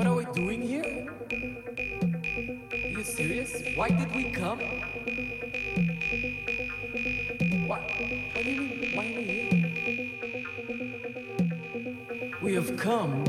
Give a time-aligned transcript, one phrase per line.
[0.00, 1.06] What are we doing here?
[2.72, 3.62] Are you serious?
[3.76, 4.58] Why did we come?
[7.68, 7.82] What?
[8.32, 8.96] What do mean?
[8.96, 9.60] Why are we here?
[12.40, 13.24] We have come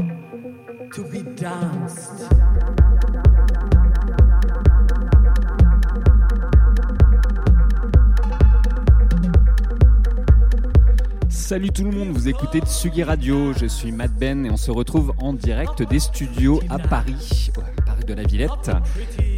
[0.93, 2.31] to be danced.
[11.51, 14.71] Salut tout le monde, vous écoutez Tsugi Radio, je suis Matt Ben et on se
[14.71, 18.71] retrouve en direct des studios à Paris, ouais, Paris de la Villette,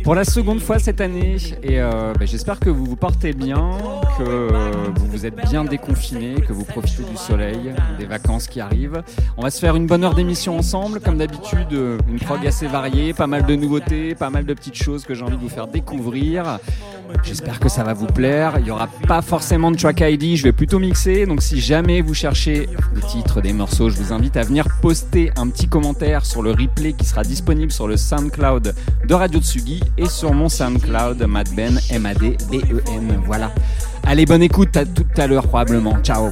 [0.03, 1.37] pour la seconde fois cette année.
[1.63, 3.71] Et euh, bah, j'espère que vous vous portez bien,
[4.19, 4.53] que
[4.95, 9.01] vous vous êtes bien déconfinés, que vous profitez du soleil, des vacances qui arrivent.
[9.35, 11.75] On va se faire une bonne heure d'émission ensemble, comme d'habitude,
[12.07, 15.23] une prog assez variée, pas mal de nouveautés, pas mal de petites choses que j'ai
[15.23, 16.59] envie de vous faire découvrir.
[17.21, 18.55] J'espère que ça va vous plaire.
[18.57, 21.25] Il n'y aura pas forcément de track ID, je vais plutôt mixer.
[21.25, 25.31] Donc si jamais vous cherchez les titres des morceaux, je vous invite à venir poster
[25.35, 28.73] un petit commentaire sur le replay qui sera disponible sur le SoundCloud
[29.07, 33.21] de Radio Tsugi et sur mon SoundCloud Madben, M-A-D-B-E-N.
[33.25, 33.51] Voilà.
[34.05, 35.97] Allez, bonne écoute, à tout à l'heure probablement.
[36.03, 36.31] Ciao.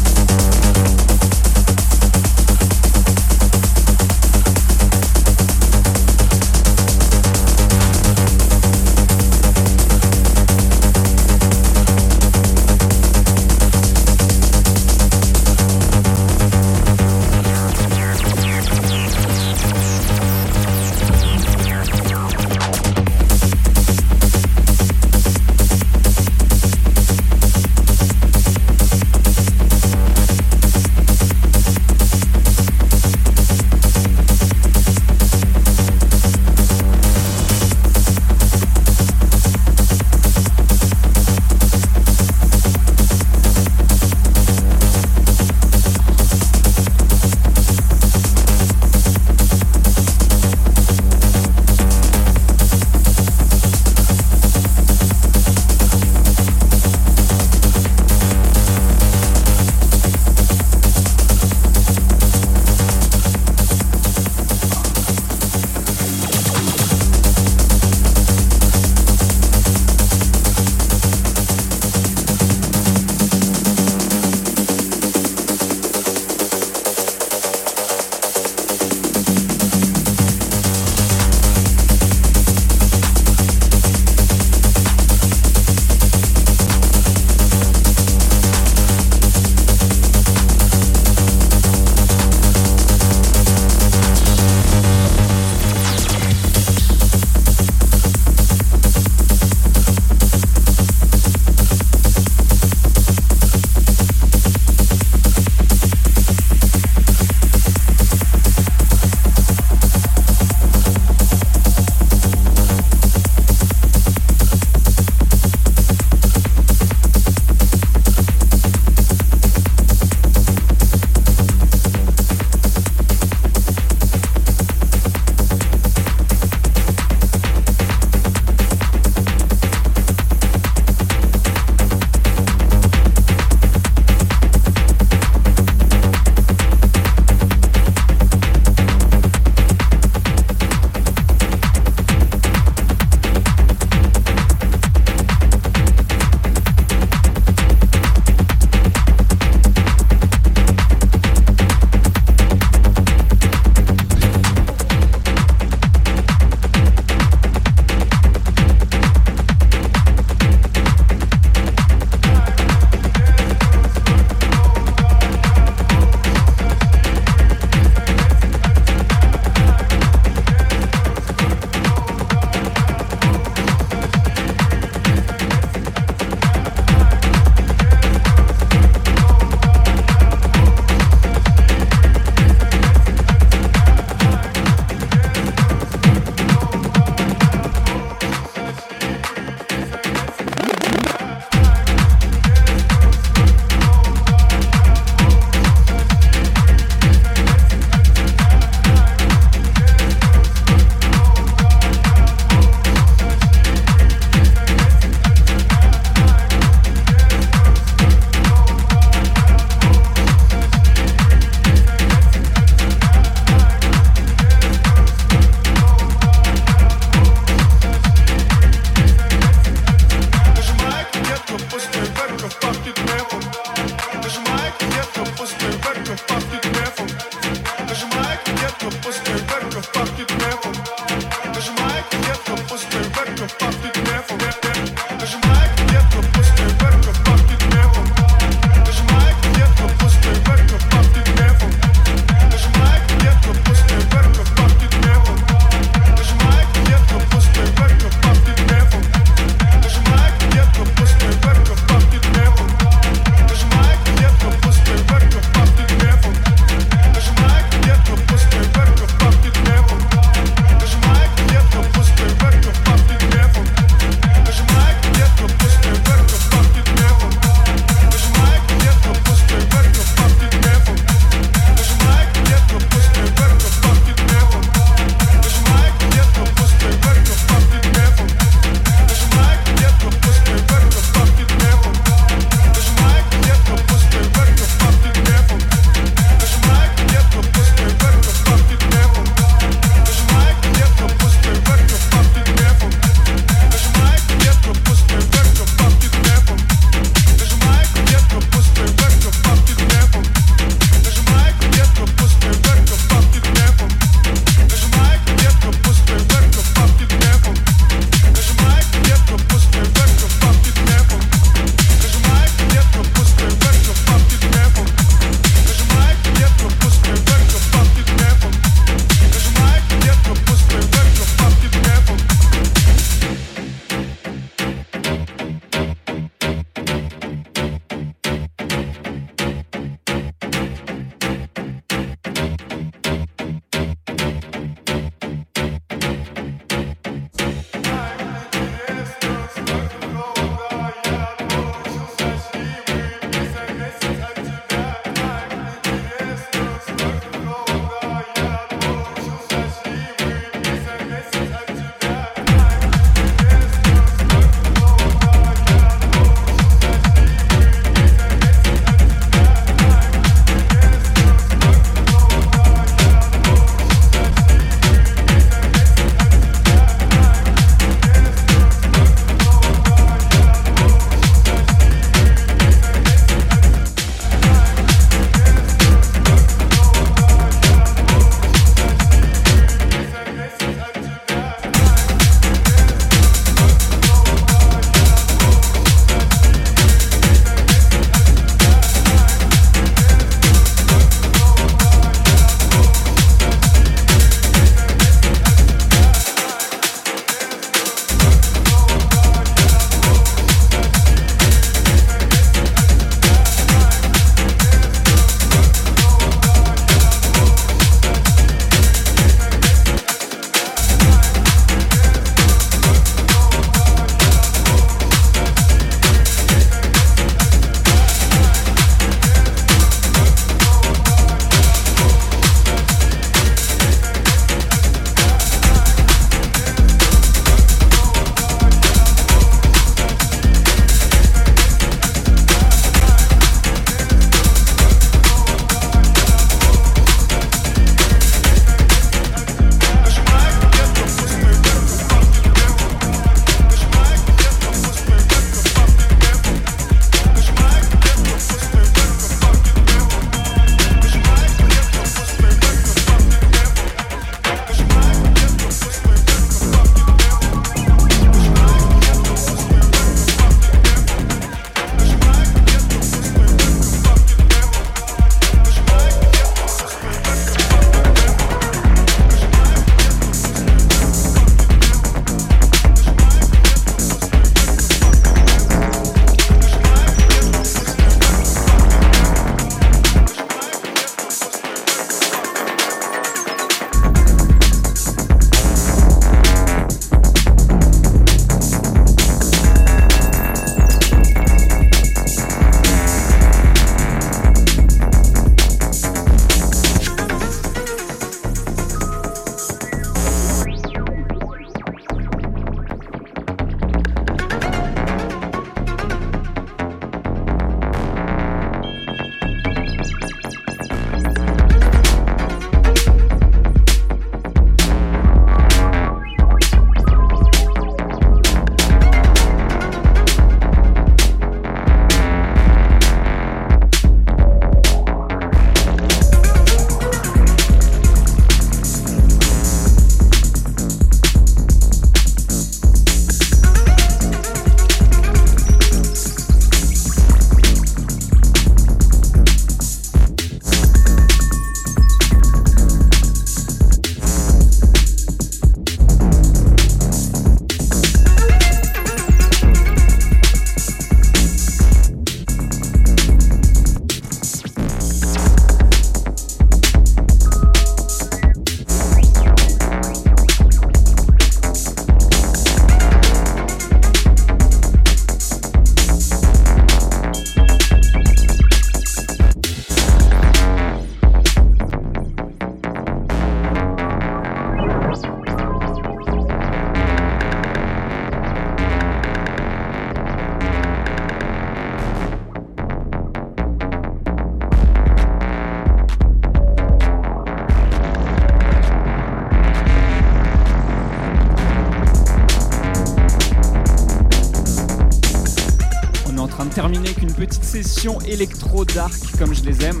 [597.92, 600.00] Session électro-dark comme je les aime.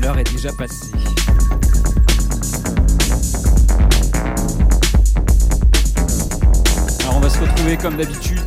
[0.00, 0.90] L'heure est déjà passée.
[7.00, 8.40] Alors on va se retrouver comme d'habitude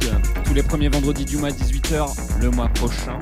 [0.46, 2.08] tous les premiers vendredis du mois à 18h
[2.42, 3.20] le mois prochain.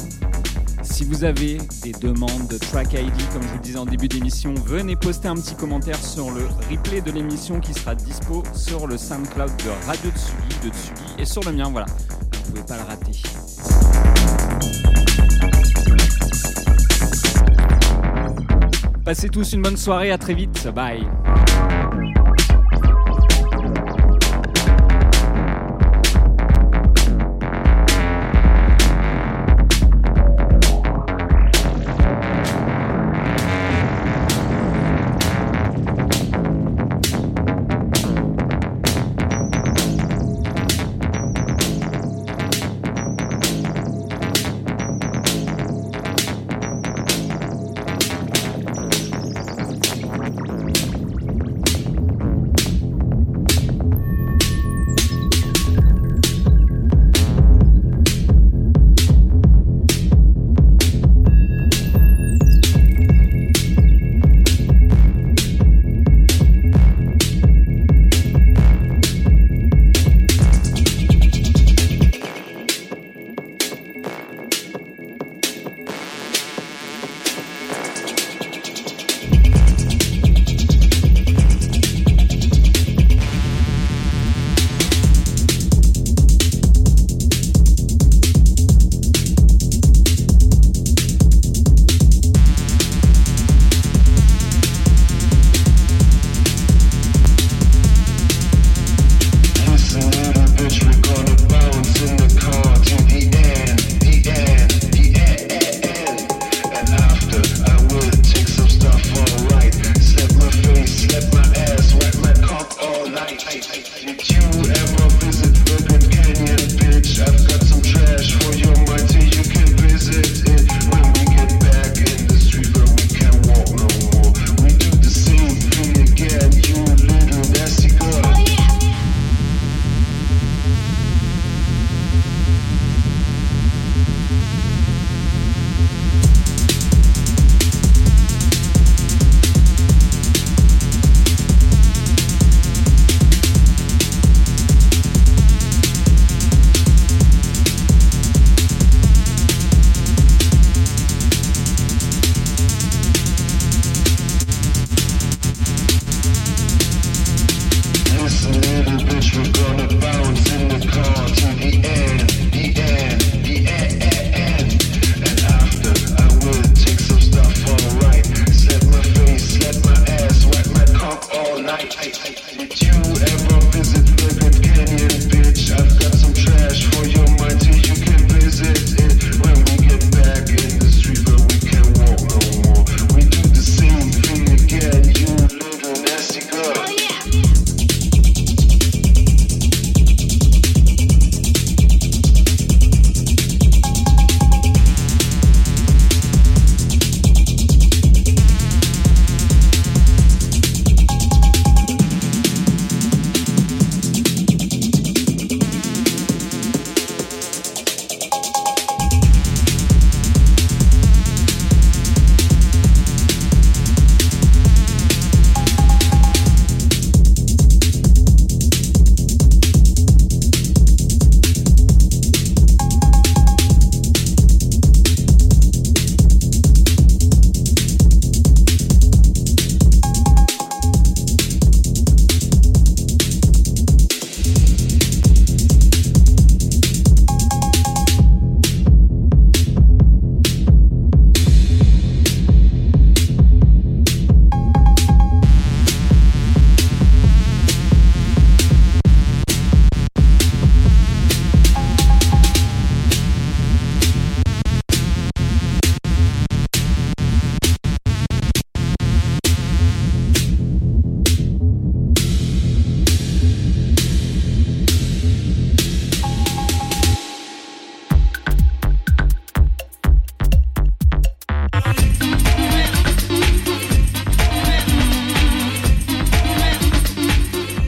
[0.82, 4.08] Si vous avez des demandes de track ID, comme je vous le disais en début
[4.08, 8.88] d'émission, venez poster un petit commentaire sur le replay de l'émission qui sera dispo sur
[8.88, 11.88] le SoundCloud de Radio Tsugi, de Tsugi et sur le mien, voilà.
[12.54, 13.14] Pouvez pas le rater.
[19.04, 21.04] Passez tous une bonne soirée, à très vite, bye.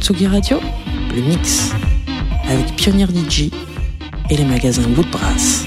[0.06, 0.60] Tsugi Radio,
[1.16, 1.72] le mix
[2.44, 3.50] avec Pionnier DJ
[4.30, 5.66] et les magasins Woodbrass.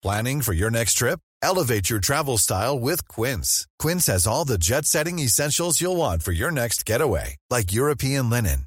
[0.00, 1.18] Planning for your next trip?
[1.42, 3.66] Elevate your travel style with Quince.
[3.80, 8.30] Quince has all the jet setting essentials you'll want for your next getaway, like European
[8.30, 8.66] linen,